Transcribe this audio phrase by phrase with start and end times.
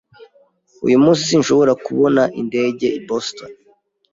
[0.85, 3.49] Uyu munsi sinshobora kubona indege i Boston.